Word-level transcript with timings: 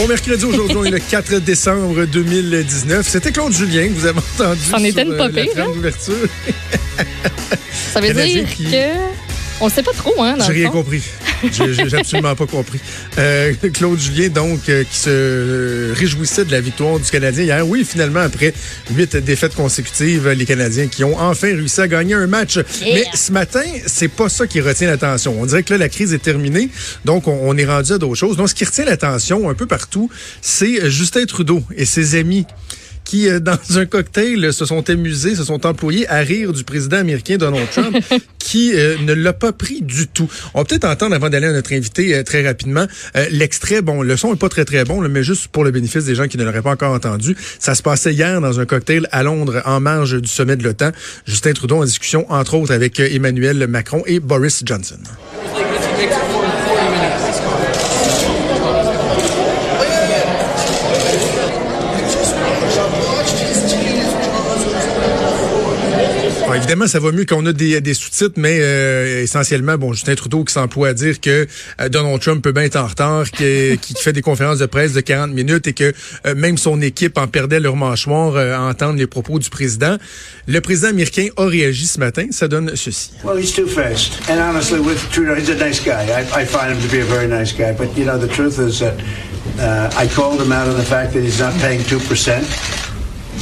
Bon 0.00 0.06
mercredi 0.06 0.44
aujourd'hui, 0.44 0.76
on 0.76 0.82
le 0.82 0.98
4 1.00 1.38
décembre 1.40 2.04
2019. 2.04 3.04
C'était 3.08 3.32
Claude 3.32 3.52
Julien 3.52 3.88
que 3.88 3.94
vous 3.94 4.06
avez 4.06 4.18
entendu 4.20 4.60
en 4.72 4.84
était 4.84 5.02
une 5.02 5.12
euh, 5.14 5.18
pas 5.18 5.26
la 5.28 5.42
pire, 5.42 5.52
trame 5.54 5.70
hein? 5.70 5.74
d'ouverture. 5.74 6.14
Ça 7.92 8.00
veut 8.00 8.06
Canadien 8.06 8.42
dire 8.44 8.54
qui- 8.54 8.70
que. 8.70 8.92
On 9.60 9.68
sait 9.68 9.82
pas 9.82 9.90
trop, 9.92 10.14
hein, 10.22 10.36
dans 10.36 10.44
J'ai 10.44 10.52
rien 10.52 10.66
fond. 10.70 10.84
compris. 10.84 11.02
J'ai 11.52 11.94
absolument 11.96 12.34
pas 12.34 12.46
compris. 12.46 12.80
Euh, 13.18 13.52
Claude 13.72 13.98
Julien, 13.98 14.28
donc, 14.28 14.68
euh, 14.68 14.84
qui 14.84 14.96
se 14.96 15.08
euh, 15.08 15.94
réjouissait 15.96 16.44
de 16.44 16.52
la 16.52 16.60
victoire 16.60 16.98
du 16.98 17.10
Canadien 17.10 17.44
hier. 17.44 17.66
Oui, 17.66 17.84
finalement, 17.84 18.20
après 18.20 18.52
huit 18.90 19.16
défaites 19.16 19.54
consécutives, 19.54 20.28
les 20.28 20.44
Canadiens 20.44 20.88
qui 20.88 21.04
ont 21.04 21.18
enfin 21.18 21.48
réussi 21.48 21.80
à 21.80 21.88
gagner 21.88 22.14
un 22.14 22.26
match. 22.26 22.58
Mais 22.82 23.04
ce 23.14 23.32
matin, 23.32 23.62
c'est 23.86 24.08
pas 24.08 24.28
ça 24.28 24.46
qui 24.46 24.60
retient 24.60 24.88
l'attention. 24.88 25.36
On 25.40 25.46
dirait 25.46 25.62
que 25.62 25.72
là, 25.72 25.78
la 25.78 25.88
crise 25.88 26.12
est 26.12 26.18
terminée, 26.18 26.70
donc 27.04 27.28
on, 27.28 27.38
on 27.42 27.56
est 27.56 27.66
rendu 27.66 27.92
à 27.92 27.98
d'autres 27.98 28.16
choses. 28.16 28.36
Donc, 28.36 28.48
ce 28.48 28.54
qui 28.54 28.64
retient 28.64 28.84
l'attention 28.84 29.48
un 29.48 29.54
peu 29.54 29.66
partout, 29.66 30.10
c'est 30.40 30.90
Justin 30.90 31.24
Trudeau 31.26 31.62
et 31.76 31.84
ses 31.84 32.18
amis 32.18 32.46
qui, 33.08 33.28
euh, 33.28 33.40
dans 33.40 33.58
un 33.76 33.86
cocktail, 33.86 34.52
se 34.52 34.66
sont 34.66 34.88
amusés, 34.90 35.34
se 35.34 35.44
sont 35.44 35.66
employés 35.66 36.06
à 36.08 36.18
rire 36.18 36.52
du 36.52 36.62
président 36.62 36.98
américain 36.98 37.38
Donald 37.38 37.68
Trump, 37.70 37.96
qui 38.38 38.72
euh, 38.74 38.96
ne 39.00 39.14
l'a 39.14 39.32
pas 39.32 39.52
pris 39.52 39.80
du 39.82 40.06
tout. 40.06 40.28
On 40.54 40.60
va 40.60 40.64
peut-être 40.64 40.84
entendre, 40.84 41.14
avant 41.14 41.30
d'aller 41.30 41.46
à 41.46 41.52
notre 41.52 41.72
invité 41.72 42.14
euh, 42.14 42.22
très 42.22 42.46
rapidement, 42.46 42.86
euh, 43.16 43.26
l'extrait. 43.30 43.80
Bon, 43.80 44.02
le 44.02 44.16
son 44.16 44.34
est 44.34 44.38
pas 44.38 44.50
très 44.50 44.64
très 44.64 44.84
bon, 44.84 45.00
là, 45.00 45.08
mais 45.08 45.22
juste 45.22 45.48
pour 45.48 45.64
le 45.64 45.70
bénéfice 45.70 46.04
des 46.04 46.14
gens 46.14 46.28
qui 46.28 46.36
ne 46.36 46.44
l'auraient 46.44 46.62
pas 46.62 46.72
encore 46.72 46.92
entendu. 46.92 47.36
Ça 47.58 47.74
se 47.74 47.82
passait 47.82 48.12
hier 48.12 48.40
dans 48.40 48.60
un 48.60 48.66
cocktail 48.66 49.08
à 49.10 49.22
Londres, 49.22 49.62
en 49.64 49.80
marge 49.80 50.20
du 50.20 50.28
sommet 50.28 50.56
de 50.56 50.64
l'OTAN. 50.64 50.92
Justin 51.26 51.52
Trudeau 51.54 51.76
en 51.78 51.84
discussion, 51.84 52.30
entre 52.30 52.54
autres, 52.54 52.72
avec 52.72 53.00
Emmanuel 53.00 53.66
Macron 53.66 54.02
et 54.06 54.20
Boris 54.20 54.62
Johnson. 54.64 54.98
Bon, 66.48 66.54
évidemment, 66.54 66.86
ça 66.86 66.98
va 66.98 67.12
mieux 67.12 67.26
qu'on 67.26 67.44
a 67.44 67.52
des, 67.52 67.78
des 67.82 67.92
sous-titres, 67.92 68.36
mais 68.38 68.56
euh, 68.60 69.22
essentiellement, 69.22 69.76
bon, 69.76 69.92
Justin 69.92 70.14
Trudeau 70.14 70.44
qui 70.44 70.54
s'emploie 70.54 70.88
à 70.88 70.94
dire 70.94 71.20
que 71.20 71.46
euh, 71.78 71.88
Donald 71.90 72.22
Trump 72.22 72.42
peut 72.42 72.52
bien 72.52 72.62
être 72.62 72.76
en 72.76 72.86
retard, 72.86 73.30
que- 73.30 73.74
qui 73.82 73.92
fait 74.02 74.14
des 74.14 74.22
conférences 74.22 74.58
de 74.58 74.64
presse 74.64 74.94
de 74.94 75.02
40 75.02 75.30
minutes 75.32 75.66
et 75.66 75.74
que 75.74 75.92
euh, 76.26 76.34
même 76.34 76.56
son 76.56 76.80
équipe 76.80 77.18
en 77.18 77.26
perdait 77.26 77.60
leur 77.60 77.76
mâchoire 77.76 78.34
euh, 78.36 78.54
à 78.56 78.60
entendre 78.62 78.98
les 78.98 79.06
propos 79.06 79.38
du 79.38 79.50
président. 79.50 79.98
Le 80.46 80.60
président 80.62 80.88
américain 80.88 81.26
a 81.36 81.44
réagi 81.44 81.86
ce 81.86 82.00
matin. 82.00 82.28
Ça 82.30 82.48
donne 82.48 82.74
ceci. 82.76 83.10
Well, 83.24 83.38
he's 83.38 83.52
too 83.54 83.66
fast. 83.66 84.18
And 84.30 84.38
honestly, 84.40 84.78
with 84.80 85.06
Trudeau, 85.10 85.34
he's 85.34 85.50
a 85.50 85.54
nice 85.54 85.84
guy. 85.84 86.06
I, 86.08 86.22
I 86.42 86.46
find 86.46 86.72
him 86.72 86.80
to 86.80 86.88
be 86.88 87.02
a 87.02 87.04
very 87.04 87.28
nice 87.28 87.52
guy. 87.52 87.72
But, 87.72 87.94
you 87.94 88.06
know, 88.06 88.16
the 88.18 88.26
truth 88.32 88.58
is 88.58 88.78
that 88.80 88.94
uh, 89.60 89.90
I 90.02 90.06
called 90.08 90.40
him 90.40 90.52
out 90.52 90.66
on 90.66 90.78
the 90.78 90.84
fact 90.86 91.12
that 91.12 91.22
he's 91.22 91.40
not 91.40 91.52
paying 91.60 91.80
2%. 91.80 92.87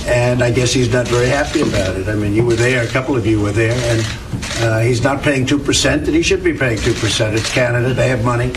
And 0.07 0.43
I 0.43 0.51
guess 0.53 0.73
he's 0.73 0.93
not 0.93 1.09
very 1.09 1.29
happy 1.29 1.62
about 1.62 1.97
it. 1.97 2.09
I 2.09 2.15
mean, 2.15 2.35
you 2.35 2.45
were 2.45 2.55
there, 2.55 2.83
a 2.83 2.87
couple 2.87 3.17
of 3.17 3.27
you 3.27 3.41
were 3.41 3.53
there, 3.53 3.75
and 3.91 4.01
uh, 4.62 4.81
he's 4.81 5.03
not 5.03 5.23
paying 5.23 5.45
2%, 5.45 6.07
and 6.07 6.15
he 6.15 6.23
should 6.23 6.45
be 6.45 6.53
paying 6.53 6.79
2%. 6.79 7.33
It's 7.35 7.53
Canada, 7.53 7.93
they 7.93 8.09
have 8.09 8.25
money. 8.25 8.53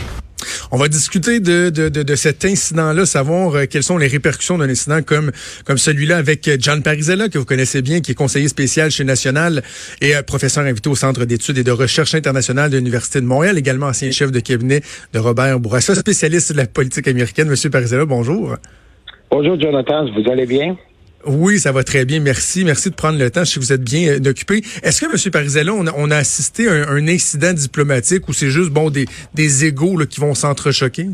On 0.72 0.78
va 0.78 0.88
discuter 0.88 1.40
de, 1.40 1.72
de, 1.72 1.90
de, 1.90 2.04
de 2.04 2.16
cet 2.16 2.46
incident-là, 2.46 3.06
savoir 3.08 3.56
euh, 3.56 3.66
quelles 3.66 3.84
sont 3.84 3.98
les 3.98 4.06
répercussions 4.08 4.60
d'un 4.60 4.70
incident 4.70 5.02
comme, 5.02 5.32
comme 5.66 5.80
celui-là 5.80 6.18
avec 6.18 6.48
euh, 6.48 6.58
John 6.60 6.84
Parizella, 6.84 7.28
que 7.28 7.40
vous 7.40 7.46
connaissez 7.46 7.82
bien, 7.82 8.02
qui 8.02 8.12
est 8.12 8.16
conseiller 8.16 8.48
spécial 8.48 8.92
chez 8.92 9.04
National 9.04 9.64
et 10.02 10.16
euh, 10.16 10.22
professeur 10.22 10.66
invité 10.66 10.90
au 10.90 10.96
Centre 10.96 11.26
d'études 11.26 11.58
et 11.58 11.64
de 11.64 11.72
recherche 11.72 12.14
internationale 12.14 12.70
de 12.70 12.78
l'Université 12.78 13.20
de 13.20 13.26
Montréal, 13.26 13.58
également 13.58 13.88
ancien 13.88 14.12
chef 14.12 14.32
de 14.32 14.40
cabinet 14.40 14.82
de 15.14 15.20
Robert 15.20 15.60
Bourassa, 15.60 15.96
spécialiste 15.96 16.52
de 16.52 16.58
la 16.58 16.68
politique 16.68 17.08
américaine. 17.08 17.50
Monsieur 17.50 17.72
Parizella, 17.72 18.06
bonjour. 18.06 18.56
Bonjour 19.32 19.60
Jonathan, 19.60 20.06
vous 20.06 20.32
allez 20.32 20.46
bien? 20.46 20.78
Oui, 21.32 21.60
ça 21.60 21.72
va 21.72 21.84
très 21.84 22.06
bien. 22.06 22.20
Merci. 22.20 22.66
Merci 22.66 22.90
de 22.90 22.96
prendre 22.96 23.20
le 23.20 23.30
temps. 23.30 23.44
Je 23.44 23.52
sais 23.52 23.60
que 23.60 23.66
vous 23.66 23.72
êtes 23.72 23.84
bien 23.84 24.14
euh, 24.14 24.30
occupé. 24.30 24.64
Est-ce 24.82 25.00
que, 25.00 25.06
M. 25.06 25.32
Parizella, 25.32 25.74
on 25.74 26.12
a, 26.12 26.18
assisté 26.18 26.68
à 26.68 26.90
un, 26.90 27.08
incident 27.08 27.54
diplomatique 27.54 28.28
ou 28.28 28.34
c'est 28.34 28.50
juste 28.50 28.72
bon 28.72 28.90
des, 28.90 29.06
des 29.36 29.66
égaux 29.66 29.96
qui 30.08 30.20
vont 30.20 30.34
s'entrechoquer? 30.34 31.08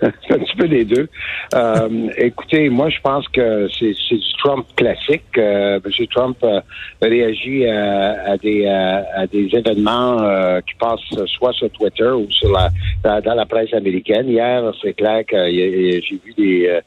Un 0.02 0.38
petit 0.38 0.56
peu 0.56 0.68
des 0.68 0.84
deux. 0.84 1.08
Euh, 1.54 2.08
écoutez, 2.16 2.70
moi, 2.70 2.88
je 2.88 2.98
pense 3.02 3.28
que 3.28 3.68
c'est 3.78 3.94
c'est 4.08 4.16
du 4.16 4.32
Trump 4.38 4.66
classique. 4.74 5.36
Euh, 5.36 5.78
M. 5.84 6.06
Trump 6.06 6.38
euh, 6.42 6.60
réagit 7.02 7.66
à, 7.66 8.30
à 8.32 8.36
des, 8.38 8.66
à, 8.66 9.04
à 9.14 9.26
des 9.26 9.48
événements 9.52 10.22
euh, 10.22 10.60
qui 10.62 10.74
passent 10.76 11.26
soit 11.26 11.52
sur 11.52 11.70
Twitter 11.70 12.10
ou 12.10 12.30
sur 12.30 12.50
la, 12.50 13.20
dans, 13.20 13.34
la 13.34 13.44
presse 13.44 13.74
américaine. 13.74 14.28
Hier, 14.28 14.72
c'est 14.82 14.94
clair 14.94 15.24
que 15.26 15.36
j'ai 15.50 16.20
vu 16.24 16.32
des, 16.36 16.66
euh, 16.66 16.80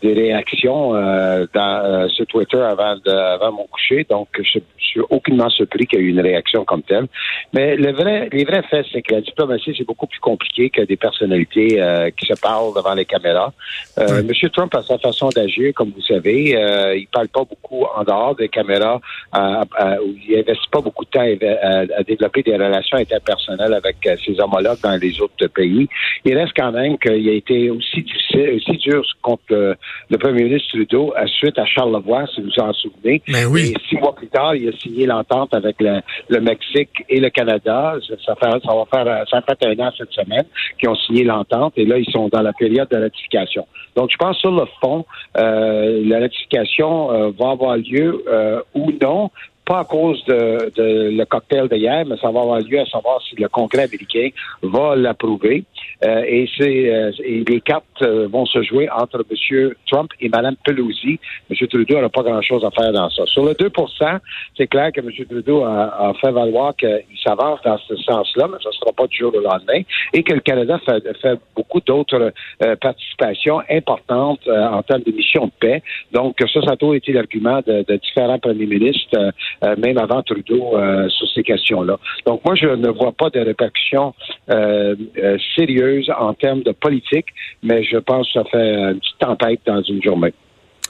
des 0.00 0.12
réactions 0.12 0.94
euh, 0.94 1.46
dans, 1.52 1.82
euh, 1.84 2.08
sur 2.08 2.26
Twitter 2.26 2.60
avant, 2.60 2.96
de, 3.04 3.10
avant 3.10 3.52
mon 3.52 3.66
coucher. 3.66 4.06
Donc, 4.08 4.28
je, 4.38 4.60
suis 4.78 5.00
aucunement 5.08 5.48
surpris 5.50 5.86
qu'il 5.86 6.00
y 6.00 6.02
ait 6.02 6.04
eu 6.06 6.10
une 6.10 6.20
réaction 6.20 6.64
comme 6.64 6.82
telle. 6.82 7.06
Mais 7.52 7.76
le 7.76 7.92
vrai, 7.92 8.28
les 8.32 8.44
vrais 8.44 8.62
faits, 8.64 8.86
c'est 8.92 9.02
que 9.02 9.14
la 9.14 9.20
diplomatie, 9.20 9.72
c'est 9.78 9.86
beaucoup 9.86 10.08
plus 10.08 10.18
compliqué 10.18 10.68
que 10.68 10.82
des 10.82 10.96
personnalités 10.96 11.80
euh, 11.80 12.10
qui 12.10 12.26
se 12.26 12.34
parlent 12.40 12.59
devant 12.74 12.94
les 12.94 13.04
caméras. 13.04 13.52
Euh. 13.98 14.22
Monsieur 14.22 14.50
Trump 14.50 14.74
a 14.74 14.82
sa 14.82 14.98
façon 14.98 15.28
d'agir, 15.30 15.72
comme 15.74 15.90
vous 15.90 16.02
savez. 16.02 16.54
Euh, 16.56 16.96
il 16.96 17.06
parle 17.08 17.28
pas 17.28 17.44
beaucoup 17.44 17.84
en 17.96 18.04
dehors 18.04 18.34
des 18.34 18.48
caméras. 18.48 19.00
à- 19.32 19.62
à- 19.76 19.96
où 20.02 20.14
il 20.28 20.38
investit 20.38 20.68
pas 20.70 20.80
beaucoup 20.80 21.04
de 21.04 21.10
temps 21.10 21.20
à, 21.20 22.02
développer 22.02 22.42
des 22.42 22.54
relations 22.54 22.96
interpersonnelles 22.98 23.74
avec 23.74 23.96
euh, 24.06 24.16
ses 24.24 24.40
homologues 24.40 24.80
dans 24.82 24.96
les 25.00 25.20
autres 25.20 25.46
pays. 25.48 25.88
Il 26.24 26.36
reste 26.36 26.52
quand 26.56 26.72
même 26.72 26.98
qu'il 26.98 27.28
a 27.28 27.32
été 27.32 27.70
aussi 27.70 28.02
difficile, 28.02 28.54
aussi 28.56 28.76
dur 28.78 29.02
contre 29.22 29.42
le, 29.50 29.76
le 30.10 30.18
premier 30.18 30.44
ministre 30.44 30.68
Trudeau 30.72 31.12
à 31.16 31.26
suite 31.26 31.58
à 31.58 31.64
Charlevoix, 31.64 32.26
si 32.34 32.40
vous 32.40 32.58
en 32.62 32.72
souvenez. 32.72 33.22
Ben 33.28 33.46
oui. 33.46 33.72
Et 33.74 33.88
six 33.88 33.96
mois 33.96 34.14
plus 34.14 34.28
tard, 34.28 34.54
il 34.54 34.68
a 34.68 34.72
signé 34.78 35.06
l'entente 35.06 35.54
avec 35.54 35.76
le, 35.80 36.00
le 36.28 36.40
Mexique 36.40 37.04
et 37.08 37.20
le 37.20 37.30
Canada. 37.30 37.94
Ça, 38.08 38.14
ça 38.26 38.34
fait, 38.36 38.50
ça 38.66 38.74
va 38.74 38.84
faire, 38.92 39.24
ça 39.30 39.42
fait 39.42 39.66
un 39.66 39.78
an 39.86 39.90
cette 39.96 40.12
semaine 40.12 40.44
qu'ils 40.78 40.88
ont 40.88 40.96
signé 40.96 41.24
l'entente 41.24 41.74
et 41.76 41.84
là, 41.84 41.98
ils 41.98 42.10
sont 42.10 42.28
dans 42.28 42.42
la 42.42 42.49
période 42.52 42.88
de 42.90 42.96
ratification. 42.96 43.66
Donc, 43.96 44.10
je 44.10 44.16
pense 44.16 44.38
sur 44.38 44.52
le 44.52 44.64
fond, 44.80 45.04
euh, 45.36 46.02
la 46.04 46.20
ratification 46.20 47.12
euh, 47.12 47.30
va 47.38 47.50
avoir 47.50 47.76
lieu 47.76 48.24
euh, 48.28 48.62
ou 48.74 48.92
non. 49.00 49.30
Pas 49.70 49.78
à 49.78 49.84
cause 49.84 50.24
de, 50.24 50.72
de 50.74 51.10
le 51.16 51.24
cocktail 51.26 51.68
d'hier, 51.68 52.04
mais 52.04 52.16
ça 52.16 52.28
va 52.32 52.40
avoir 52.40 52.58
lieu 52.58 52.80
à 52.80 52.86
savoir 52.86 53.22
si 53.22 53.36
le 53.36 53.48
Congrès 53.48 53.84
américain 53.84 54.30
va 54.64 54.96
l'approuver. 54.96 55.62
Euh, 56.04 56.24
et, 56.26 56.48
euh, 56.60 57.12
et 57.22 57.44
les 57.46 57.60
cartes 57.60 57.84
euh, 58.02 58.26
vont 58.26 58.46
se 58.46 58.62
jouer 58.64 58.88
entre 58.90 59.24
M. 59.30 59.70
Trump 59.88 60.10
et 60.20 60.28
Mme 60.28 60.56
Pelosi. 60.64 61.20
M. 61.48 61.68
Trudeau 61.68 62.00
n'a 62.00 62.08
pas 62.08 62.22
grand-chose 62.22 62.64
à 62.64 62.70
faire 62.72 62.92
dans 62.92 63.10
ça. 63.10 63.24
Sur 63.26 63.44
le 63.44 63.52
2% 63.52 64.18
c'est 64.56 64.66
clair 64.66 64.92
que 64.92 65.00
M. 65.00 65.10
Trudeau 65.28 65.62
a, 65.64 66.08
a 66.08 66.14
fait 66.14 66.30
valoir 66.30 66.74
qu'il 66.76 67.02
s'avance 67.22 67.60
dans 67.64 67.78
ce 67.78 67.96
sens-là, 67.96 68.48
mais 68.48 68.58
ça 68.62 68.68
ne 68.70 68.74
sera 68.74 68.92
pas 68.92 69.06
du 69.06 69.16
jour 69.16 69.34
au 69.34 69.40
lendemain, 69.40 69.82
et 70.12 70.22
que 70.22 70.34
le 70.34 70.40
Canada 70.40 70.78
fait, 70.84 71.02
fait 71.20 71.38
beaucoup 71.56 71.80
d'autres 71.80 72.32
euh, 72.62 72.76
participations 72.76 73.60
importantes 73.70 74.40
euh, 74.46 74.66
en 74.68 74.82
termes 74.82 75.02
de 75.02 75.12
mission 75.12 75.46
de 75.46 75.52
paix. 75.58 75.82
Donc, 76.12 76.36
ça, 76.40 76.60
ça 76.62 76.72
a 76.72 76.76
toujours 76.76 76.94
été 76.94 77.12
l'argument 77.12 77.60
de, 77.66 77.84
de 77.86 77.96
différents 77.96 78.38
premiers 78.38 78.66
ministres, 78.66 79.32
euh, 79.64 79.74
même 79.76 79.98
avant 79.98 80.22
Trudeau, 80.22 80.76
euh, 80.76 81.08
sur 81.08 81.26
ces 81.34 81.42
questions-là. 81.42 81.98
Donc, 82.26 82.44
moi, 82.44 82.54
je 82.54 82.66
ne 82.66 82.88
vois 82.88 83.12
pas 83.12 83.30
de 83.30 83.40
répercussions 83.40 84.14
euh, 84.50 84.94
euh, 85.18 85.36
sérieuses 85.56 86.10
en 86.18 86.34
termes 86.34 86.62
de 86.62 86.72
politique, 86.72 87.26
mais 87.62 87.82
je 87.84 87.98
pense 87.98 88.26
que 88.32 88.40
ça 88.40 88.44
fait 88.50 88.74
une 88.74 88.98
petite 89.00 89.18
tempête 89.18 89.60
dans 89.66 89.82
une 89.82 90.02
journée. 90.02 90.32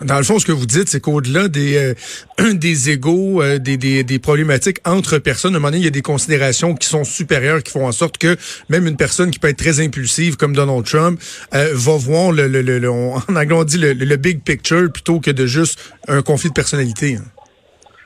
Dans 0.03 0.17
le 0.17 0.23
fond, 0.23 0.39
ce 0.39 0.47
que 0.47 0.53
vous 0.53 0.65
dites, 0.65 0.89
c'est 0.89 1.01
qu'au-delà 1.01 1.49
des 1.49 1.77
euh, 1.77 2.53
des 2.55 2.89
égaux, 2.89 3.43
euh, 3.43 3.59
des, 3.59 3.77
des, 3.77 4.03
des 4.03 4.19
problématiques 4.19 4.79
entre 4.87 5.19
personnes, 5.19 5.53
à 5.53 5.57
un 5.59 5.61
moment 5.61 5.69
donné, 5.73 5.83
il 5.83 5.85
y 5.85 5.89
a 5.89 5.91
des 5.91 6.01
considérations 6.01 6.75
qui 6.75 6.89
sont 6.89 7.05
supérieures, 7.05 7.63
qui 7.63 7.71
font 7.71 7.87
en 7.87 7.93
sorte 7.93 8.17
que 8.17 8.35
même 8.71 8.87
une 8.87 8.97
personne 8.97 9.31
qui 9.31 9.39
peut 9.39 9.49
être 9.49 9.59
très 9.59 9.79
impulsive, 9.85 10.39
comme 10.39 10.55
Donald 10.55 10.87
Trump, 10.87 11.21
euh, 11.53 11.73
va 11.75 11.97
voir 11.99 12.33
le, 12.33 12.47
le, 12.49 12.63
le, 12.63 12.79
le- 12.79 12.91
on- 12.91 13.17
en 13.29 13.37
anglais 13.37 13.55
on 13.55 13.65
dit 13.65 13.77
le, 13.77 13.93
le 13.93 14.17
big 14.17 14.43
picture 14.43 14.91
plutôt 14.91 15.21
que 15.21 15.31
de 15.33 15.45
juste 15.45 15.79
un 16.09 16.23
conflit 16.23 16.49
de 16.49 16.55
personnalité. 16.55 17.17
hein. 17.17 17.25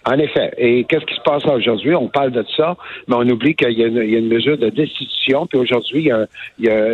En 0.07 0.19
effet. 0.19 0.53
Et 0.59 0.85
qu'est-ce 0.85 1.07
qui 1.07 1.15
se 1.15 1.21
passe 1.23 1.47
aujourd'hui? 1.47 1.95
On 1.95 2.09
parle 2.09 2.31
de 2.31 2.45
ça, 2.57 2.77
mais 3.09 3.15
on 3.17 3.23
oublie 3.27 3.55
qu'il 3.55 3.71
y, 3.73 3.83
a 3.85 3.87
une- 3.87 4.03
il 4.05 4.11
y 4.11 4.17
a 4.17 4.19
une 4.19 4.29
mesure 4.29 4.59
de 4.59 4.69
destitution. 4.69 5.47
Puis 5.47 5.59
aujourd'hui, 5.59 6.03
il 6.03 6.07
y, 6.09 6.11
a, 6.13 6.27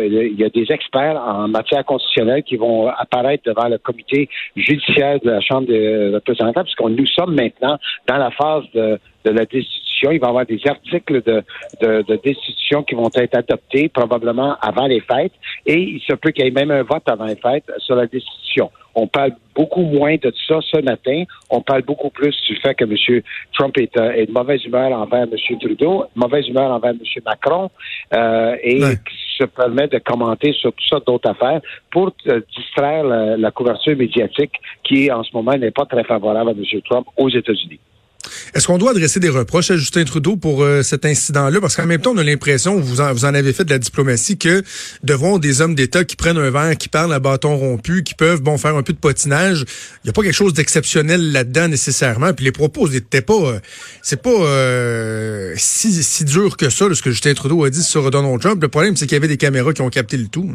il, 0.05 0.13
il 0.33 0.39
y 0.39 0.45
a 0.45 0.49
des 0.49 0.65
experts 0.71 1.17
en 1.21 1.49
matière 1.49 1.83
constitutionnelle 1.83 2.43
qui 2.43 2.55
vont 2.55 2.87
apparaître 2.87 3.43
devant 3.45 3.67
le 3.67 3.77
comité 3.79 4.29
judiciaire 4.55 5.19
de 5.19 5.29
la 5.29 5.41
Chambre 5.41 5.67
des 5.67 6.11
représentants, 6.13 6.63
puisqu'on 6.63 6.89
nous 6.89 7.05
sommes 7.07 7.35
maintenant 7.35 7.77
dans 8.07 8.17
la 8.17 8.31
phase 8.31 8.63
de, 8.73 8.97
de 9.25 9.29
la 9.31 9.45
destitution. 9.45 10.11
Il 10.11 10.19
va 10.19 10.27
y 10.27 10.29
avoir 10.29 10.45
des 10.45 10.61
articles 10.65 11.21
de, 11.21 11.43
de, 11.81 12.01
de 12.07 12.15
destitution 12.23 12.81
qui 12.83 12.95
vont 12.95 13.09
être 13.13 13.35
adoptés 13.37 13.89
probablement 13.89 14.55
avant 14.61 14.87
les 14.87 15.01
fêtes 15.01 15.33
et 15.65 15.77
il 15.79 15.99
se 16.01 16.13
peut 16.15 16.31
qu'il 16.31 16.45
y 16.45 16.47
ait 16.47 16.51
même 16.51 16.71
un 16.71 16.81
vote 16.83 17.03
avant 17.07 17.25
les 17.25 17.35
fêtes 17.35 17.69
sur 17.79 17.95
la 17.95 18.07
destitution. 18.07 18.71
On 18.95 19.07
parle 19.07 19.31
beaucoup 19.55 19.81
moins 19.83 20.15
de 20.15 20.33
ça 20.47 20.59
ce 20.61 20.81
matin. 20.81 21.23
On 21.49 21.61
parle 21.61 21.83
beaucoup 21.83 22.09
plus 22.09 22.35
du 22.47 22.55
fait 22.57 22.73
que 22.75 22.83
M. 22.85 23.21
Trump 23.53 23.77
est, 23.77 23.95
euh, 23.97 24.11
est 24.11 24.25
de 24.27 24.31
mauvaise 24.31 24.63
humeur 24.65 24.91
envers 24.91 25.23
M. 25.23 25.57
Trudeau, 25.59 26.05
mauvaise 26.15 26.47
humeur 26.47 26.71
envers 26.71 26.91
M. 26.91 26.99
Macron, 27.25 27.69
euh, 28.13 28.55
et 28.63 28.83
Ouais. 28.83 28.95
se 29.37 29.45
permet 29.45 29.87
de 29.87 29.99
commenter 29.99 30.53
sur 30.53 30.71
tout 30.73 30.87
ça 30.87 30.99
d'autres 31.05 31.29
affaires 31.29 31.61
pour 31.91 32.11
euh, 32.27 32.41
distraire 32.57 33.03
la, 33.03 33.37
la 33.37 33.51
couverture 33.51 33.95
médiatique 33.95 34.53
qui, 34.83 35.11
en 35.11 35.23
ce 35.23 35.29
moment, 35.33 35.53
n'est 35.57 35.71
pas 35.71 35.85
très 35.85 36.03
favorable 36.03 36.49
à 36.49 36.53
M. 36.53 36.81
Trump 36.89 37.07
aux 37.17 37.29
États-Unis. 37.29 37.79
Est-ce 38.53 38.67
qu'on 38.67 38.77
doit 38.77 38.91
adresser 38.91 39.19
des 39.19 39.29
reproches 39.29 39.71
à 39.71 39.77
Justin 39.77 40.03
Trudeau 40.03 40.35
pour 40.35 40.63
euh, 40.63 40.81
cet 40.81 41.05
incident-là? 41.05 41.59
Parce 41.61 41.75
qu'en 41.75 41.85
même 41.85 42.01
temps, 42.01 42.11
on 42.13 42.17
a 42.17 42.23
l'impression, 42.23 42.75
vous 42.79 43.01
en, 43.01 43.13
vous 43.13 43.25
en 43.25 43.33
avez 43.33 43.53
fait 43.53 43.65
de 43.65 43.69
la 43.69 43.79
diplomatie, 43.79 44.37
que 44.37 44.63
devant 45.03 45.39
des 45.39 45.61
hommes 45.61 45.75
d'État 45.75 46.03
qui 46.03 46.15
prennent 46.15 46.37
un 46.37 46.49
verre, 46.49 46.77
qui 46.77 46.89
parlent 46.89 47.13
à 47.13 47.19
bâton 47.19 47.55
rompu, 47.55 48.03
qui 48.03 48.13
peuvent 48.13 48.41
bon 48.41 48.57
faire 48.57 48.75
un 48.75 48.83
peu 48.83 48.93
de 48.93 48.99
potinage, 48.99 49.65
il 50.03 50.05
n'y 50.05 50.09
a 50.09 50.13
pas 50.13 50.23
quelque 50.23 50.33
chose 50.33 50.53
d'exceptionnel 50.53 51.31
là-dedans 51.31 51.67
nécessairement. 51.67 52.33
Puis 52.33 52.45
les 52.45 52.51
propos 52.51 52.87
n'étaient 52.89 53.21
pas... 53.21 53.33
euh, 53.33 53.59
c'est 54.01 54.21
pas 54.21 54.29
euh, 54.29 55.53
si, 55.57 55.91
si 55.91 56.25
dur 56.25 56.57
que 56.57 56.69
ça, 56.69 56.87
là, 56.87 56.95
ce 56.95 57.01
que 57.01 57.11
Justin 57.11 57.33
Trudeau 57.33 57.63
a 57.63 57.69
dit 57.69 57.83
sur 57.83 58.09
Donald 58.11 58.39
Trump. 58.39 58.61
Le 58.61 58.67
problème, 58.67 58.95
c'est 58.95 59.05
qu'il 59.05 59.15
y 59.15 59.17
avait 59.17 59.27
des 59.27 59.37
caméras 59.37 59.73
qui 59.73 59.81
ont 59.81 59.89
capté 59.89 60.17
le 60.17 60.27
tout. 60.27 60.49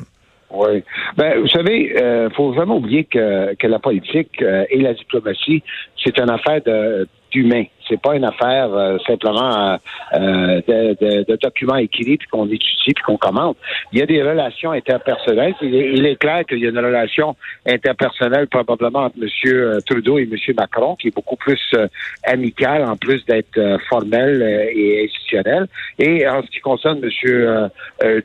Oui. 0.51 0.83
Ben, 1.17 1.41
vous 1.41 1.49
savez, 1.49 2.01
euh, 2.01 2.31
faut 2.37 2.53
vraiment 2.53 2.77
oublier 2.77 3.05
que, 3.05 3.55
que 3.57 3.67
la 3.67 3.79
politique 3.79 4.41
euh, 4.41 4.65
et 4.71 4.81
la 4.81 4.95
diplomatie, 4.95 5.63
c'est 6.03 6.19
une 6.19 6.31
affaire 6.31 6.63
de 6.65 7.09
d'humain. 7.37 7.65
C'est 7.89 8.01
pas 8.01 8.17
une 8.17 8.25
affaire 8.25 8.73
euh, 8.75 8.99
simplement 9.07 9.79
euh, 10.15 10.61
de, 10.67 10.97
de- 11.01 11.25
de 11.31 11.37
documents 11.41 11.77
écrits 11.77 12.17
puis 12.17 12.27
qu'on 12.29 12.47
étudie 12.47 12.93
puis 12.95 13.05
qu'on 13.07 13.17
commente. 13.17 13.57
Il 13.93 13.99
y 14.01 14.03
a 14.03 14.07
des 14.07 14.23
relations 14.23 14.73
interpersonnelles. 14.73 15.55
Il 15.63 15.75
est, 15.75 15.93
il 15.93 16.05
est 16.07 16.17
clair 16.17 16.45
qu'il 16.47 16.59
y 16.59 16.67
a 16.67 16.71
une 16.71 16.79
relation 16.79 17.37
interpersonnelle 17.65 18.49
probablement 18.49 19.05
entre 19.05 19.17
M. 19.23 19.79
Trudeau 19.87 20.19
et 20.19 20.23
M. 20.23 20.37
Macron 20.59 20.97
qui 20.97 21.09
est 21.09 21.15
beaucoup 21.15 21.37
plus 21.37 21.61
euh, 21.75 21.87
amicale 22.25 22.85
en 22.85 22.97
plus 22.97 23.25
d'être 23.27 23.57
euh, 23.59 23.79
formelle 23.89 24.43
euh, 24.43 24.71
et 24.75 25.05
institutionnelle. 25.05 25.67
Et 25.99 26.27
en 26.29 26.43
ce 26.43 26.49
qui 26.51 26.61
concerne 26.61 26.99
M. 27.05 27.11
euh, 27.29 27.69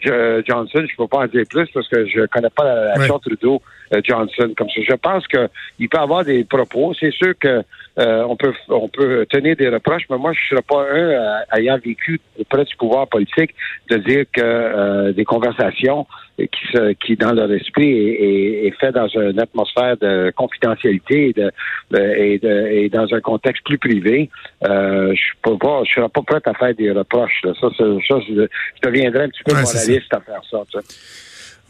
Jo- 0.02 0.42
Johnson, 0.48 0.80
je 0.88 0.94
ne 0.94 0.98
peux 0.98 1.08
pas 1.08 1.20
en 1.20 1.28
dire 1.28 1.44
plus 1.50 1.68
parce 1.74 1.88
que 1.88 2.06
je 2.08 2.26
connais 2.28 2.50
pas 2.50 2.64
la 2.64 2.94
relation 2.94 3.20
Trudeau 3.20 3.62
euh, 3.94 4.02
Johnson 4.04 4.54
comme 4.58 4.70
ça. 4.70 4.82
Je 4.90 4.96
pense 4.96 5.28
que 5.28 5.48
il 5.78 5.88
peut 5.90 6.00
avoir 6.00 6.24
des 6.24 6.44
propos. 6.46 6.94
C'est 7.00 7.12
sûr 7.14 7.34
que 7.40 7.62
euh, 8.02 8.24
on 8.28 8.36
peut 8.36 8.54
on 8.70 8.88
peut 8.90 9.26
tenir 9.30 9.56
des 9.56 9.70
reproches, 9.70 10.04
mais 10.10 10.18
moi 10.18 10.32
je 10.34 10.40
ne 10.40 10.50
serais 10.60 10.68
pas 10.68 10.82
un 10.92 11.10
euh, 11.12 11.58
ayant 11.58 11.78
vécu 11.78 12.20
auprès 12.40 12.64
du 12.66 12.76
pouvoir 12.76 13.08
politique 13.08 13.54
de 13.90 13.98
dire 13.98 14.26
que 14.34 14.42
euh, 14.42 15.14
des 15.14 15.24
conversations 15.26 16.06
qui 16.38 16.68
se, 16.74 16.94
qui 16.94 17.16
dans 17.16 17.34
leur 17.34 17.52
esprit 17.52 17.92
est, 17.92 18.14
est, 18.24 18.68
est 18.68 18.76
fait 18.80 18.92
dans 18.92 19.08
une 19.08 19.40
atmosphère 19.40 19.96
de 19.98 20.32
confidentialité 20.36 21.30
et 21.30 21.34
de, 21.34 21.52
et, 21.96 22.40
de- 22.40 22.68
et 22.72 22.90
dans 22.90 23.08
un 23.14 23.20
contexte 23.22 23.64
plus 23.66 23.78
privé, 23.78 24.30
euh, 24.68 25.14
je 25.14 25.50
pas, 25.58 25.84
je 25.86 25.92
serais 25.94 26.10
pas 26.10 26.22
prêt 26.24 26.42
à 26.46 26.54
faire 26.56 26.74
des 26.74 26.92
reproches. 26.92 27.42
là. 27.44 27.54
Ça, 27.62 27.68
ça, 27.78 27.84
je, 27.84 28.34
je 28.34 28.90
deviendrais 28.90 29.26
un 29.26 29.30
petit 29.30 29.44
peu 29.44 29.54
Ouais, 29.54 29.62
moraliste 29.62 30.14
à 30.14 30.22
faire 30.22 30.42
ça. 30.50 30.64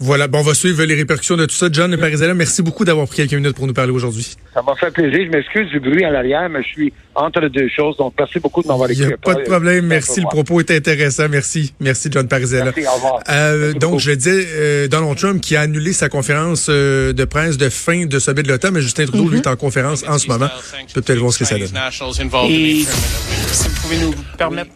Voilà, 0.04 0.28
bon, 0.28 0.40
on 0.40 0.42
va 0.42 0.56
suivre 0.56 0.84
les 0.84 0.96
répercussions 0.96 1.38
de 1.38 1.46
tout 1.46 1.54
ça. 1.54 1.68
John 1.72 1.96
Parizella, 1.96 2.34
merci 2.34 2.64
beaucoup 2.64 2.84
d'avoir 2.84 3.08
pris 3.08 3.18
quelques 3.18 3.34
minutes 3.36 3.56
pour 3.56 3.68
nous 3.68 3.74
parler 3.74 3.92
aujourd'hui. 3.92 4.36
Ça 4.52 4.64
m'a 4.64 4.76
fait 4.76 4.90
plaisir. 4.90 5.28
Je 5.28 5.30
m'excuse 5.30 5.70
du 5.70 5.80
bruit 5.80 6.04
à 6.04 6.10
l'arrière, 6.10 6.50
mais 6.50 6.64
je 6.64 6.68
suis 6.70 6.94
entre 7.14 7.42
deux 7.50 7.70
choses. 7.70 7.98
Donc, 7.98 8.14
merci 8.18 8.40
beaucoup 8.40 8.64
de 8.64 8.68
m'avoir 8.68 8.90
Il 8.90 8.94
écouté. 8.94 9.08
n'y 9.10 9.14
a 9.14 9.18
pas 9.18 9.36
de 9.36 9.44
problème. 9.44 9.86
Merci. 9.86 10.22
Le 10.22 10.26
Au 10.26 10.30
revoir. 10.30 10.44
propos 10.46 10.60
est 10.62 10.72
intéressant. 10.72 11.30
Merci. 11.30 11.76
Merci, 11.80 12.10
John 12.12 12.28
Parizella. 12.28 12.66
Merci, 12.76 12.88
au 12.88 12.94
revoir. 12.96 13.20
Euh, 13.30 13.58
Merci 13.60 13.74
donc, 13.80 13.90
beaucoup. 13.92 14.00
je 14.00 14.12
disais, 14.12 14.48
euh, 14.56 14.88
Donald 14.88 15.18
Trump 15.20 15.40
qui 15.40 15.56
a 15.56 15.62
annulé 15.62 15.94
sa 15.94 16.10
conférence 16.10 16.66
euh, 16.70 17.14
de 17.14 17.24
presse 17.26 17.58
de 17.58 17.70
fin 17.70 18.08
de 18.08 18.18
sommet 18.18 18.42
de 18.42 18.48
l'OTAN, 18.48 18.72
mais 18.72 18.82
Justin 18.82 19.06
Trudeau, 19.06 19.30
lui, 19.30 19.38
est 19.38 19.48
en 19.48 19.56
conférence 19.56 20.04
en 20.08 20.18
ce 20.18 20.28
moment. 20.28 20.50
On 20.82 20.94
peut 20.94 21.02
peut-être 21.04 21.20
voir 21.20 21.32
ce 21.32 21.38
que 21.40 21.46
ça 21.46 21.60
donne. 21.60 21.70
Et 22.50 22.86
si 23.52 23.68
vous 23.68 23.82
pouvez 23.82 23.98
nous 24.00 24.14
permettre 24.36 24.72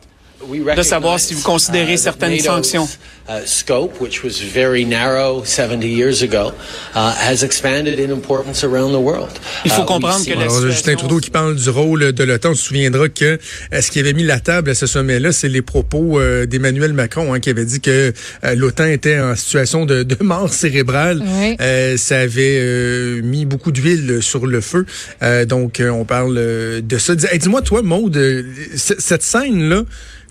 de 0.75 0.81
savoir 0.83 1.19
si 1.19 1.33
vous 1.33 1.42
considérez 1.42 1.97
certaines 1.97 2.39
sanctions. 2.39 2.88
Uh, 3.27 3.44
scope, 3.44 4.00
which 4.00 4.24
was 4.24 4.39
very 4.53 4.86
narrow 4.86 5.44
70 5.44 5.88
years 5.88 6.21
ago, 6.21 6.51
uh, 6.94 7.12
has 7.18 7.44
expanded 7.44 8.00
in 8.00 8.12
importance 8.12 8.63
around 8.63 8.92
the 8.92 9.01
world. 9.01 9.31
Il 9.65 9.71
faut 9.71 9.81
Uh, 9.81 9.86
comprendre 9.86 10.24
que 10.24 10.30
la 10.36 10.42
Alors, 10.42 10.62
Justin 10.68 10.94
Trudeau 10.95 11.19
qui 11.19 11.31
parle 11.31 11.56
du 11.56 11.69
rôle 11.71 12.13
de 12.13 12.24
l'OTAN, 12.24 12.51
on 12.51 12.53
se 12.53 12.65
souviendra 12.65 13.09
que 13.09 13.39
euh, 13.74 13.81
ce 13.81 13.89
qui 13.89 14.00
avait 14.00 14.13
mis 14.13 14.21
la 14.25 14.39
table 14.39 14.69
à 14.69 14.75
ce 14.75 14.86
sommet-là, 14.86 15.31
c'est 15.31 15.50
les 15.50 15.63
propos 15.63 16.19
euh, 16.19 16.45
d'Emmanuel 16.45 16.94
Macron, 16.94 17.33
hein, 17.33 17.39
qui 17.39 17.50
avait 17.50 17.65
dit 17.65 17.81
que 17.81 18.13
euh, 18.44 18.53
l'OTAN 18.53 18.86
était 18.86 19.19
en 19.19 19.36
situation 19.36 19.88
de, 19.88 20.03
de 20.03 20.18
mort 20.24 20.53
cérébrale. 20.53 21.24
Oui. 21.25 21.57
Euh, 21.62 21.98
ça 21.98 22.19
avait 22.19 22.59
euh, 22.59 23.24
mis 23.24 23.45
beaucoup 23.45 23.71
d'huile 23.71 24.19
sur 24.21 24.45
le 24.45 24.62
feu. 24.62 24.86
Euh, 25.24 25.45
donc, 25.45 25.81
on 25.83 26.06
parle 26.06 26.36
de 26.36 26.98
ça. 27.00 27.13
Hey, 27.31 27.39
Dis-moi, 27.39 27.63
toi, 27.63 27.81
Maude, 27.81 28.45
cette 28.75 29.24
scène-là, 29.24 29.81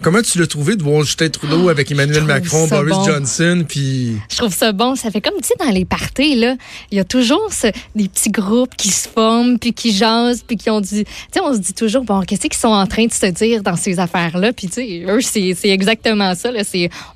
comment 0.02 0.23
tu 0.23 0.38
l'as 0.38 0.46
trouvé 0.46 0.76
de 0.76 0.82
voir 0.82 1.02
Justin 1.02 1.29
Trudeau 1.29 1.69
avec 1.69 1.91
Emmanuel 1.91 2.25
Macron, 2.25 2.67
Boris 2.67 2.94
bon. 2.94 3.05
Johnson, 3.05 3.64
puis... 3.69 4.17
Je 4.31 4.37
trouve 4.37 4.52
ça 4.52 4.73
bon. 4.73 4.94
Ça 4.94 5.11
fait 5.11 5.20
comme, 5.20 5.35
tu 5.41 5.49
sais, 5.49 5.55
dans 5.58 5.70
les 5.70 5.85
parties, 5.85 6.37
là, 6.37 6.56
il 6.91 6.99
y 6.99 7.00
a 7.00 7.05
toujours 7.05 7.52
ce- 7.52 7.73
des 7.94 8.08
petits 8.08 8.31
groupes 8.31 8.75
qui 8.76 8.88
se 8.88 9.08
forment, 9.08 9.58
puis 9.58 9.73
qui 9.73 9.93
jasent, 9.93 10.43
puis 10.46 10.56
qui 10.56 10.70
ont 10.70 10.81
dit... 10.81 11.05
Tu 11.05 11.11
sais, 11.32 11.41
on 11.41 11.52
se 11.55 11.58
dit 11.58 11.73
toujours, 11.75 12.05
bon, 12.05 12.20
qu'est-ce 12.23 12.43
qu'ils 12.43 12.55
sont 12.55 12.69
en 12.69 12.87
train 12.87 13.06
de 13.06 13.12
se 13.12 13.26
dire 13.26 13.62
dans 13.62 13.76
ces 13.76 13.99
affaires-là? 13.99 14.52
Puis, 14.52 14.69
tu 14.69 14.75
sais, 14.75 15.05
eux, 15.08 15.20
c'est 15.20 15.56
exactement 15.69 16.35
ça. 16.35 16.50
Là. 16.50 16.62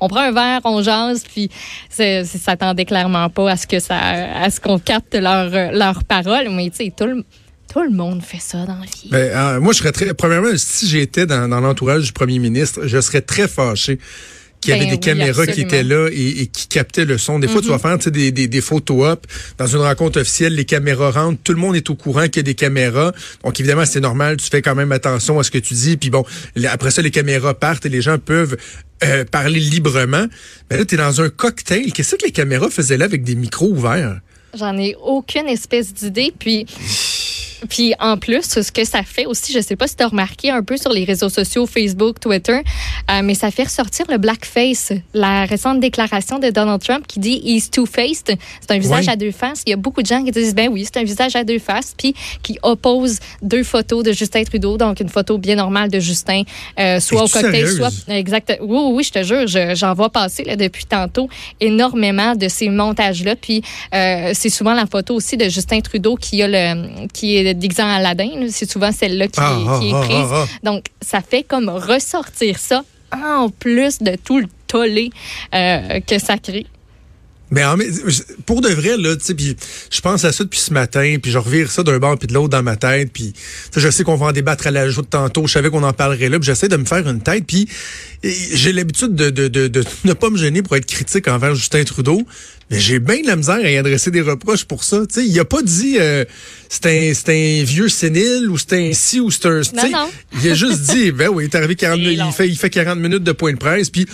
On 0.00 0.08
prend 0.08 0.20
un 0.20 0.32
verre, 0.32 0.60
on 0.64 0.82
jase, 0.82 1.24
puis 1.24 1.50
ça 1.90 2.24
s'attendait 2.24 2.84
clairement 2.84 3.28
pas 3.28 3.50
à 3.52 3.56
ce 3.56 3.66
que 3.66 3.80
ça, 3.80 3.96
à 3.98 4.50
ce 4.50 4.60
qu'on 4.60 4.78
capte 4.78 5.14
leurs 5.14 5.72
leurs 5.72 6.04
paroles. 6.04 6.48
Mais, 6.50 6.70
tu 6.70 6.76
sais, 6.84 6.92
tout 6.96 7.06
le, 7.06 7.24
tout 7.72 7.82
le 7.82 7.90
monde 7.90 8.22
fait 8.22 8.40
ça 8.40 8.64
dans 8.66 8.78
la 8.78 8.86
vie. 8.86 9.08
Ben, 9.10 9.30
euh, 9.34 9.60
moi, 9.60 9.72
je 9.72 9.78
serais 9.78 9.92
très. 9.92 10.12
Premièrement, 10.14 10.48
si 10.56 10.88
j'étais 10.88 11.26
dans, 11.26 11.48
dans 11.48 11.60
l'entourage 11.60 12.04
du 12.04 12.12
premier 12.12 12.38
ministre, 12.38 12.86
je 12.86 13.00
serais 13.00 13.20
très 13.20 13.46
fâché 13.48 13.98
qu'il 14.60 14.70
y 14.70 14.74
avait 14.74 14.86
Ben 14.86 14.90
des 14.90 14.94
oui, 14.96 15.00
caméras 15.00 15.44
qui 15.46 15.62
absolument. 15.62 15.70
Mm-hmm. 15.70 15.74
étaient 15.76 15.82
là 15.84 16.08
et, 16.12 16.42
et 16.42 16.46
qui 16.48 16.66
captaient 16.66 17.04
le 17.04 17.16
son. 17.16 17.38
Des 17.38 17.46
fois, 17.46 17.60
tu 17.62 17.68
vas 17.68 17.78
faire 17.78 17.96
tu 17.98 18.04
sais, 18.04 18.10
des, 18.10 18.32
des, 18.32 18.48
des 18.48 18.60
photos 18.60 19.06
up 19.06 19.26
dans 19.56 19.68
une 19.68 19.78
rencontre 19.78 20.20
officielle, 20.20 20.54
les 20.56 20.64
caméras 20.64 21.12
rentrent, 21.12 21.38
tout 21.44 21.52
le 21.52 21.58
monde 21.60 21.76
est 21.76 21.88
au 21.90 21.94
courant 21.94 22.24
qu'il 22.24 22.38
y 22.38 22.40
a 22.40 22.42
des 22.42 22.56
caméras. 22.56 23.12
Donc, 23.44 23.60
évidemment, 23.60 23.86
c'est 23.86 24.00
normal, 24.00 24.36
tu 24.38 24.48
fais 24.50 24.60
quand 24.60 24.74
même 24.74 24.90
attention 24.90 25.38
à 25.38 25.44
ce 25.44 25.52
que 25.52 25.58
tu 25.58 25.74
dis. 25.74 25.96
Puis 25.96 26.10
bon, 26.10 26.24
après 26.68 26.90
ça, 26.90 27.02
les 27.02 27.12
caméras 27.12 27.54
partent 27.54 27.86
et 27.86 27.88
les 27.88 28.02
gens 28.02 28.18
peuvent 28.18 28.56
euh, 29.04 29.24
parler 29.24 29.60
librement. 29.60 30.26
Mais 30.70 30.76
là, 30.78 30.84
tu 30.84 30.96
es 30.96 30.98
dans 30.98 31.20
un 31.20 31.28
cocktail. 31.28 31.92
Qu'est-ce 31.92 32.16
que 32.16 32.24
les 32.24 32.32
caméras 32.32 32.68
faisaient 32.68 32.96
là 32.96 33.04
avec 33.04 33.22
des 33.22 33.36
micros 33.36 33.68
ouverts? 33.68 34.18
J'en 34.58 34.76
ai 34.76 34.96
aucune 35.00 35.46
espèce 35.46 35.94
d'idée. 35.94 36.32
Puis, 36.36 36.66
puis 37.68 37.94
en 38.00 38.16
plus, 38.16 38.42
ce 38.42 38.70
que 38.72 38.84
ça 38.84 39.02
fait 39.02 39.26
aussi, 39.26 39.52
je 39.52 39.60
sais 39.60 39.76
pas 39.76 39.86
si 39.86 39.96
tu 39.96 40.02
as 40.02 40.08
remarqué 40.08 40.50
un 40.50 40.62
peu 40.62 40.76
sur 40.76 40.90
les 40.92 41.04
réseaux 41.04 41.28
sociaux, 41.28 41.66
Facebook, 41.66 42.20
Twitter, 42.20 42.60
euh, 43.10 43.20
mais 43.22 43.34
ça 43.34 43.50
fait 43.50 43.64
ressortir 43.64 44.06
le 44.08 44.18
blackface. 44.18 44.92
La 45.14 45.44
récente 45.44 45.80
déclaration 45.80 46.38
de 46.38 46.50
Donald 46.50 46.82
Trump 46.82 47.06
qui 47.06 47.18
dit 47.20 47.40
he's 47.44 47.70
two-faced. 47.70 48.36
C'est 48.60 48.70
un 48.70 48.78
visage 48.78 49.06
Ouais. 49.06 49.12
à 49.12 49.16
deux 49.16 49.30
faces. 49.32 49.62
Il 49.66 49.70
y 49.70 49.72
a 49.72 49.76
beaucoup 49.76 50.02
de 50.02 50.06
gens 50.06 50.22
qui 50.24 50.30
disent 50.30 50.54
ben 50.54 50.68
oui, 50.70 50.84
c'est 50.84 50.98
un 51.00 51.04
visage 51.04 51.36
à 51.36 51.44
deux 51.44 51.58
faces, 51.58 51.94
puis 51.96 52.14
qui 52.42 52.58
opposent 52.62 53.18
deux 53.42 53.62
photos 53.64 54.02
de 54.04 54.12
Justin 54.12 54.44
Trudeau, 54.44 54.76
donc 54.76 55.00
une 55.00 55.08
photo 55.08 55.38
bien 55.38 55.56
normale 55.56 55.90
de 55.90 55.98
Justin, 56.00 56.42
euh, 56.78 57.00
soit 57.00 57.22
au 57.24 57.28
cocktail, 57.28 57.52
sérieuse? 57.52 57.76
soit 57.76 58.14
Exact. 58.14 58.58
Oui, 58.60 58.80
oui, 58.92 59.04
je 59.04 59.10
te 59.12 59.22
jure, 59.22 59.46
je- 59.46 59.74
j'en 59.74 59.94
vois 59.94 60.10
passer 60.10 60.44
là, 60.44 60.56
depuis 60.56 60.84
tantôt 60.84 61.28
énormément 61.60 62.34
de 62.34 62.48
ces 62.48 62.68
montages-là. 62.68 63.36
Puis 63.36 63.62
euh, 63.94 64.30
c'est 64.34 64.48
souvent 64.50 64.74
la 64.74 64.86
photo 64.86 65.14
aussi 65.14 65.36
de 65.36 65.48
Justin 65.48 65.80
Trudeau 65.80 66.16
qui 66.16 66.42
a 66.42 66.48
le 66.48 67.06
qui 67.12 67.36
est 67.36 67.47
déguisé 67.54 67.82
en 67.82 67.88
Aladdin. 67.88 68.46
C'est 68.50 68.70
souvent 68.70 68.92
celle-là 68.92 69.28
qui, 69.28 69.40
Ah, 69.40 69.78
qui 69.80 69.90
ah, 69.92 69.98
est 70.00 70.04
prise. 70.06 70.28
ah, 70.32 70.44
ah. 70.44 70.46
Donc 70.64 70.84
ça 71.00 71.20
fait 71.20 71.42
comme 71.42 71.68
ressortir 71.68 72.58
ça 72.58 72.84
en 73.12 73.48
plus 73.48 73.98
de 74.00 74.16
tout 74.22 74.38
le 74.40 74.46
tollé 74.66 75.10
euh, 75.54 76.00
que 76.00 76.18
ça 76.18 76.36
crée. 76.38 76.66
Mais 77.50 77.64
en- 77.64 77.78
mais, 77.78 77.86
pour 78.44 78.60
de 78.60 78.68
vrai, 78.68 78.98
là, 78.98 79.14
puis 79.34 79.56
je 79.90 80.00
pense 80.02 80.22
à 80.26 80.32
ça 80.32 80.44
depuis 80.44 80.60
ce 80.60 80.70
matin, 80.70 81.16
puis 81.22 81.30
je 81.32 81.38
revire 81.38 81.70
ça 81.70 81.82
d'un 81.82 81.98
bord 81.98 82.18
puis 82.18 82.26
de 82.28 82.34
l'autre 82.34 82.50
dans 82.50 82.62
ma 82.62 82.76
tête, 82.76 83.10
puis 83.10 83.32
je 83.74 83.88
sais 83.90 84.04
qu'on 84.04 84.16
va 84.16 84.26
en 84.26 84.32
débattre 84.32 84.66
à 84.66 84.70
la 84.70 84.90
joute 84.90 85.08
tantôt, 85.08 85.46
je 85.46 85.54
savais 85.54 85.70
qu'on 85.70 85.82
en 85.82 85.94
parlerait 85.94 86.28
là, 86.28 86.38
puis 86.38 86.44
j'essaie 86.44 86.68
de 86.68 86.76
me 86.76 86.84
faire 86.84 87.08
une 87.08 87.22
tête, 87.22 87.46
puis 87.46 87.66
j'ai 88.22 88.72
l'habitude 88.74 89.14
de, 89.14 89.30
de, 89.30 89.48
de, 89.48 89.66
de 89.66 89.82
ne 90.04 90.12
pas 90.12 90.28
me 90.28 90.36
gêner 90.36 90.60
pour 90.60 90.76
être 90.76 90.84
critique 90.84 91.26
envers 91.26 91.54
Justin 91.54 91.84
Trudeau, 91.84 92.20
Mais 92.70 92.78
j'ai 92.78 92.98
bien 92.98 93.22
de 93.22 93.26
la 93.26 93.36
misère 93.36 93.56
à 93.56 93.70
y 93.70 93.76
adresser 93.76 94.10
des 94.10 94.20
reproches 94.20 94.64
pour 94.64 94.84
ça. 94.84 95.02
sais, 95.08 95.24
il 95.24 95.38
a 95.40 95.44
pas 95.44 95.62
dit 95.62 95.96
euh, 95.98 96.24
c'est 96.68 96.86
un, 96.86 97.32
un 97.32 97.64
vieux 97.64 97.88
sénile 97.88 98.50
ou 98.50 98.58
c'est 98.58 98.74
un 98.74 98.92
ci 98.92 99.20
ou 99.20 99.30
c'est 99.30 99.46
un. 99.46 99.60
Non, 99.74 99.90
non. 99.90 100.10
Il 100.42 100.50
a 100.50 100.54
juste 100.54 100.82
dit 100.82 101.10
ben 101.12 101.28
oui, 101.28 101.44
il 101.44 101.46
est 101.46 101.54
arrivé 101.54 101.76
40 101.76 101.98
il 101.98 102.22
fait, 102.32 102.48
il 102.48 102.56
fait 102.56 102.68
40 102.68 102.98
minutes 102.98 103.22
de 103.22 103.32
point 103.32 103.52
de 103.52 103.58
presse. 103.58 103.88
Puis 103.88 104.06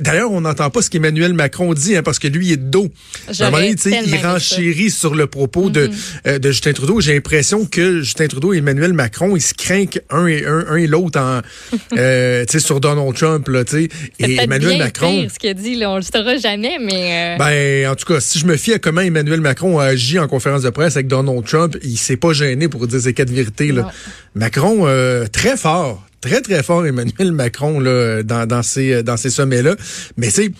d'ailleurs, 0.00 0.30
on 0.30 0.42
n'entend 0.42 0.68
pas 0.68 0.82
ce 0.82 0.90
qu'Emmanuel 0.90 1.32
Macron 1.32 1.72
dit 1.72 1.96
hein, 1.96 2.02
parce 2.02 2.18
que 2.18 2.28
lui 2.28 2.48
il 2.48 2.52
est 2.52 2.56
de 2.58 2.70
dos. 2.70 2.88
À 3.28 3.46
un 3.46 3.50
moment 3.50 3.62
donné, 3.62 4.00
il 4.06 4.16
renchérit 4.16 4.90
sur 4.90 5.14
le 5.14 5.26
propos 5.26 5.70
de, 5.70 5.86
mm-hmm. 5.86 6.20
euh, 6.26 6.38
de 6.38 6.50
Justin 6.50 6.72
Trudeau. 6.74 7.00
J'ai 7.00 7.14
l'impression 7.14 7.64
que 7.64 8.02
Justin 8.02 8.28
Trudeau 8.28 8.52
et 8.52 8.58
Emmanuel 8.58 8.92
Macron, 8.92 9.36
ils 9.36 9.40
se 9.40 9.54
craignent 9.54 9.88
un 10.10 10.26
et 10.26 10.44
un, 10.44 10.66
un 10.68 10.76
et 10.76 10.86
l'autre 10.86 11.18
en 11.18 11.40
euh, 11.96 12.44
sur 12.58 12.80
Donald 12.80 13.14
Trump 13.14 13.48
là, 13.48 13.64
tu 13.64 13.84
sais. 13.84 13.88
Et 14.18 14.36
Emmanuel 14.36 14.78
Macron. 14.78 15.26
ce 15.32 15.38
qu'il 15.38 15.50
a 15.50 15.54
dit, 15.54 15.76
là, 15.76 15.90
on 15.90 15.96
le 15.96 16.02
saura 16.02 16.36
jamais, 16.36 16.76
mais. 16.78 17.36
Euh... 17.36 17.38
Ben 17.38 17.88
en 17.88 17.94
tout 18.02 18.12
cas, 18.12 18.20
si 18.20 18.38
je 18.38 18.46
me 18.46 18.56
fie 18.56 18.72
à 18.72 18.78
comment 18.78 19.00
Emmanuel 19.00 19.40
Macron 19.40 19.78
a 19.78 19.84
agi 19.84 20.18
en 20.18 20.26
conférence 20.26 20.62
de 20.62 20.70
presse 20.70 20.96
avec 20.96 21.06
Donald 21.06 21.44
Trump, 21.44 21.76
il 21.82 21.96
s'est 21.96 22.16
pas 22.16 22.32
gêné 22.32 22.68
pour 22.68 22.86
dire 22.86 23.00
ces 23.00 23.14
quatre 23.14 23.30
vérités. 23.30 23.70
Là. 23.70 23.92
Macron, 24.34 24.86
euh, 24.86 25.26
très 25.26 25.56
fort, 25.56 26.04
très, 26.20 26.40
très 26.40 26.62
fort, 26.62 26.84
Emmanuel 26.84 27.32
Macron, 27.32 27.78
là, 27.78 28.22
dans, 28.22 28.46
dans 28.46 28.62
ces, 28.62 29.02
dans 29.02 29.16
ces 29.16 29.30
sommets-là. 29.30 29.76
Mais 30.16 30.30
c'est 30.30 30.50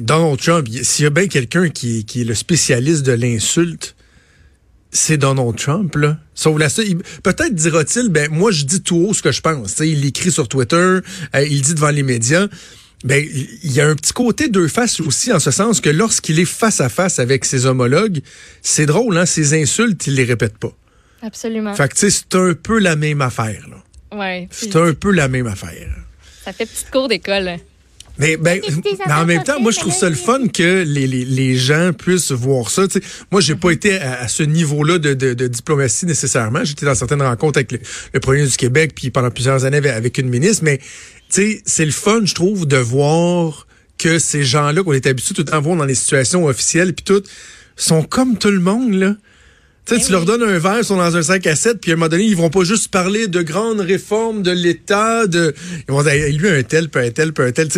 Donald 0.00 0.40
Trump, 0.40 0.66
s'il 0.82 1.04
y 1.04 1.06
a 1.06 1.10
bien 1.10 1.28
quelqu'un 1.28 1.68
qui, 1.68 2.04
qui 2.04 2.22
est 2.22 2.24
le 2.24 2.34
spécialiste 2.34 3.04
de 3.04 3.12
l'insulte, 3.12 3.94
c'est 4.90 5.18
Donald 5.18 5.56
Trump, 5.56 5.94
là. 5.96 6.18
Sauf 6.34 6.58
la 6.58 6.68
peut-être 6.68 7.54
dira-t-il, 7.54 8.08
ben, 8.08 8.28
moi, 8.30 8.50
je 8.50 8.64
dis 8.64 8.82
tout 8.82 8.96
haut 8.96 9.14
ce 9.14 9.22
que 9.22 9.32
je 9.32 9.40
pense. 9.40 9.78
il 9.80 10.04
écrit 10.04 10.32
sur 10.32 10.48
Twitter, 10.48 10.76
euh, 10.76 11.00
il 11.48 11.62
dit 11.62 11.74
devant 11.74 11.90
les 11.90 12.02
médias. 12.02 12.48
Ben, 13.04 13.24
il 13.62 13.72
y 13.72 13.80
a 13.80 13.86
un 13.86 13.94
petit 13.94 14.12
côté 14.12 14.48
deux 14.48 14.68
faces 14.68 15.00
aussi, 15.00 15.32
en 15.32 15.38
ce 15.38 15.50
sens 15.50 15.80
que 15.80 15.90
lorsqu'il 15.90 16.40
est 16.40 16.46
face 16.46 16.80
à 16.80 16.88
face 16.88 17.18
avec 17.18 17.44
ses 17.44 17.66
homologues, 17.66 18.20
c'est 18.62 18.86
drôle, 18.86 19.16
hein, 19.18 19.26
ses 19.26 19.60
insultes, 19.60 20.06
il 20.06 20.14
les 20.14 20.24
répète 20.24 20.56
pas. 20.58 20.72
Absolument. 21.22 21.74
Fait 21.74 21.88
que, 21.92 22.10
c'est 22.10 22.34
un 22.34 22.54
peu 22.54 22.78
la 22.78 22.96
même 22.96 23.20
affaire, 23.20 23.66
là. 23.68 24.18
Ouais. 24.18 24.48
C'est 24.50 24.76
un 24.76 24.94
peu 24.94 25.10
la 25.10 25.28
même 25.28 25.46
affaire. 25.46 25.88
Ça 26.44 26.52
fait 26.52 26.66
petite 26.66 26.90
cour 26.90 27.08
d'école. 27.08 27.56
Mais, 28.18 28.36
ben, 28.36 28.60
en 29.10 29.26
même 29.26 29.42
temps, 29.42 29.60
moi, 29.60 29.72
je 29.72 29.78
trouve 29.78 29.92
ça 29.92 30.08
le 30.08 30.16
fun 30.16 30.48
que 30.48 30.84
les, 30.86 31.06
les, 31.06 31.24
les 31.24 31.56
gens 31.56 31.92
puissent 31.92 32.32
voir 32.32 32.70
ça. 32.70 32.88
sais, 32.88 33.00
moi, 33.30 33.40
j'ai 33.40 33.54
pas 33.56 33.70
été 33.70 33.98
à, 34.00 34.26
ce 34.28 34.42
niveau-là 34.42 34.98
de, 34.98 35.14
de, 35.14 35.34
de, 35.34 35.46
diplomatie 35.46 36.06
nécessairement. 36.06 36.64
J'étais 36.64 36.86
dans 36.86 36.94
certaines 36.94 37.22
rencontres 37.22 37.58
avec 37.58 37.72
le, 37.72 37.78
le 38.14 38.20
premier 38.20 38.46
du 38.46 38.56
Québec, 38.56 38.92
puis 38.94 39.10
pendant 39.10 39.30
plusieurs 39.30 39.64
années 39.64 39.86
avec 39.88 40.18
une 40.18 40.28
ministre. 40.28 40.64
Mais 40.64 40.80
sais, 41.28 41.62
c'est 41.64 41.84
le 41.84 41.92
fun, 41.92 42.22
je 42.24 42.34
trouve, 42.34 42.66
de 42.66 42.76
voir 42.76 43.66
que 43.98 44.18
ces 44.18 44.44
gens-là 44.44 44.82
qu'on 44.82 44.92
est 44.92 45.06
habitué 45.06 45.34
tout 45.34 45.42
le 45.42 45.50
temps 45.50 45.60
voir 45.60 45.76
dans 45.76 45.84
les 45.84 45.94
situations 45.94 46.46
officielles 46.46 46.94
puis 46.94 47.04
tout, 47.04 47.22
sont 47.76 48.02
comme 48.02 48.38
tout 48.38 48.50
le 48.50 48.60
monde, 48.60 48.94
là. 48.94 49.14
Tu 49.86 49.94
sais, 49.94 50.00
ben 50.00 50.06
tu 50.06 50.12
leur 50.12 50.24
donnes 50.24 50.42
un 50.42 50.58
verre, 50.58 50.78
ils 50.78 50.84
sont 50.84 50.96
dans 50.96 51.16
un 51.16 51.22
5 51.22 51.46
à 51.46 51.54
7, 51.54 51.80
puis 51.80 51.92
à 51.92 51.94
un 51.94 51.96
moment 51.96 52.08
donné, 52.08 52.24
ils 52.24 52.36
vont 52.36 52.50
pas 52.50 52.64
juste 52.64 52.88
parler 52.88 53.28
de 53.28 53.40
grandes 53.42 53.80
réformes 53.80 54.42
de 54.42 54.50
l'État, 54.50 55.26
de... 55.26 55.54
Ils 55.88 55.92
vont 55.92 56.02
dire, 56.02 56.12
lui, 56.12 56.48
un 56.48 56.62
tel, 56.64 56.88
puis 56.88 57.06
un 57.06 57.10
tel, 57.10 57.32
puis 57.32 57.44
un 57.44 57.52
tel. 57.52 57.68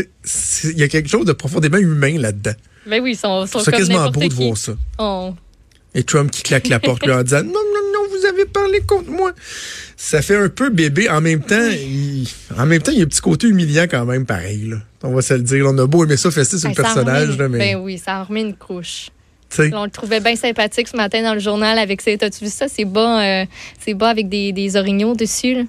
Il 0.65 0.79
y 0.79 0.83
a 0.83 0.89
quelque 0.89 1.09
chose 1.09 1.27
de 1.27 1.33
profondément 1.33 1.77
humain 1.77 2.19
là-dedans. 2.19 2.55
Ben 2.87 3.03
oui, 3.03 3.13
ils 3.13 3.17
sont, 3.17 3.47
sont 3.47 3.61
C'est 3.61 3.73
quasiment 3.73 4.11
beau 4.11 4.21
de 4.27 4.35
voir 4.35 4.57
ça. 4.57 4.73
Oh. 4.99 5.35
Et 5.95 6.03
Trump 6.03 6.31
qui 6.31 6.43
claque 6.43 6.69
la 6.69 6.81
porte, 6.81 7.05
lui, 7.05 7.13
en 7.13 7.23
disant, 7.23 7.43
non, 7.43 7.53
non, 7.53 7.93
non, 7.93 8.09
vous 8.11 8.27
avez 8.27 8.47
parlé 8.47 8.81
contre 8.81 9.11
moi 9.11 9.33
ça 9.99 10.23
fait 10.23 10.37
un 10.37 10.49
peu 10.49 10.71
bébé. 10.71 11.11
En 11.11 11.21
même 11.21 11.43
temps, 11.43 11.69
il, 11.71 12.27
en 12.57 12.65
même 12.65 12.81
temps, 12.81 12.93
il 12.93 12.99
y 12.99 13.01
a 13.01 13.05
un 13.05 13.09
petit 13.09 13.21
côté 13.21 13.49
humiliant 13.49 13.87
quand 13.91 14.07
même, 14.07 14.25
pareil. 14.25 14.69
Là. 14.69 14.77
On 15.03 15.13
va 15.13 15.21
se 15.21 15.35
le 15.35 15.43
dire. 15.43 15.67
On 15.69 15.77
a 15.77 15.87
beau 15.87 16.05
aimer 16.05 16.17
ça, 16.17 16.31
festif 16.31 16.61
sur 16.61 16.69
le 16.69 16.75
personnage. 16.75 17.37
là, 17.37 17.49
mais... 17.49 17.59
Ben 17.59 17.77
oui, 17.77 17.99
ça 17.99 18.17
a 18.17 18.25
remis 18.25 18.43
une 18.43 18.55
couche. 18.55 19.11
On 19.73 19.85
le 19.85 19.91
trouvait 19.91 20.21
bien 20.21 20.37
sympathique 20.37 20.89
ce 20.89 20.97
matin 20.97 21.23
dans 21.23 21.35
le 21.35 21.41
journal 21.41 21.79
avec 21.79 22.01
ses. 22.01 22.19
T'as-tu 22.19 22.45
vu 22.45 22.51
ça? 22.51 22.67
C'est 22.69 22.85
bas, 22.85 23.23
euh, 23.23 23.95
bas 23.95 24.09
avec 24.09 24.29
des, 24.29 24.53
des 24.53 24.77
orignaux 24.77 25.15
dessus. 25.15 25.55
Là. 25.55 25.63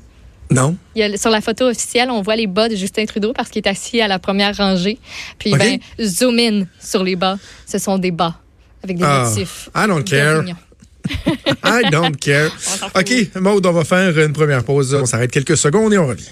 Non. 0.51 0.75
Il 0.95 1.00
y 1.00 1.03
a, 1.03 1.17
sur 1.17 1.29
la 1.29 1.41
photo 1.41 1.65
officielle, 1.69 2.09
on 2.09 2.21
voit 2.21 2.36
les 2.36 2.48
bas 2.48 2.69
de 2.69 2.75
Justin 2.75 3.05
Trudeau 3.05 3.33
parce 3.33 3.50
qu'il 3.50 3.62
est 3.63 3.69
assis 3.69 4.01
à 4.01 4.07
la 4.07 4.19
première 4.19 4.55
rangée. 4.55 4.98
Puis, 5.38 5.51
ben, 5.51 5.77
zoom 6.01 6.39
in 6.39 6.63
sur 6.79 7.03
les 7.03 7.15
bas. 7.15 7.38
Ce 7.67 7.77
sont 7.77 7.98
des 7.98 8.12
bas 8.12 8.36
avec 8.83 8.98
des 8.98 9.03
ah, 9.05 9.25
motifs. 9.27 9.69
I 9.75 9.88
don't 9.88 10.03
care. 10.03 10.43
I 11.63 11.89
don't 11.91 12.17
care. 12.17 12.51
OK, 12.95 13.36
Maud, 13.36 13.65
on 13.65 13.71
va 13.71 13.83
faire 13.83 14.17
une 14.17 14.33
première 14.33 14.63
pause. 14.63 14.93
On 14.95 15.05
s'arrête 15.05 15.31
quelques 15.31 15.57
secondes 15.57 15.93
et 15.93 15.98
on 15.98 16.07
revient. 16.07 16.29